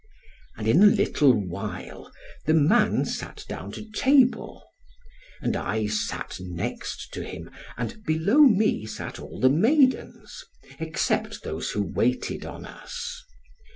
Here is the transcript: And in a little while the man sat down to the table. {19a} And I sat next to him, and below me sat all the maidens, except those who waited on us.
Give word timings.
And 0.57 0.67
in 0.67 0.81
a 0.81 0.87
little 0.87 1.31
while 1.31 2.11
the 2.47 2.55
man 2.55 3.05
sat 3.05 3.45
down 3.47 3.71
to 3.73 3.81
the 3.83 3.91
table. 3.91 4.63
{19a} 5.43 5.43
And 5.45 5.55
I 5.55 5.85
sat 5.85 6.37
next 6.39 7.13
to 7.13 7.23
him, 7.23 7.51
and 7.77 8.03
below 8.03 8.39
me 8.41 8.87
sat 8.87 9.19
all 9.19 9.39
the 9.39 9.51
maidens, 9.51 10.43
except 10.79 11.43
those 11.43 11.69
who 11.69 11.83
waited 11.83 12.45
on 12.47 12.65
us. 12.65 13.23